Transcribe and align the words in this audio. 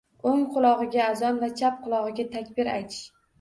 O‘ng 0.27 0.45
qulog‘iga 0.53 1.03
azon 1.09 1.37
va 1.43 1.49
chap 1.61 1.77
qulog‘iga 1.85 2.27
takbir 2.39 2.73
aytish 2.79 3.07